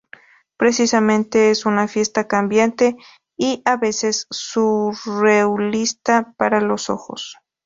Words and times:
Precisamente, 0.57 1.51
es 1.51 1.67
una 1.67 1.87
fiesta 1.87 2.27
cambiante 2.27 2.97
y, 3.37 3.61
a 3.65 3.77
veces, 3.77 4.25
surrealista 4.31 6.33
para 6.39 6.59
los 6.59 6.89
ojos. 6.89 7.37